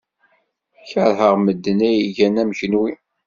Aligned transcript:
Keṛheɣ 0.89 1.33
medden 1.39 1.79
ay 1.89 1.97
igan 2.07 2.35
am 2.41 2.51
kenwi. 2.59 2.91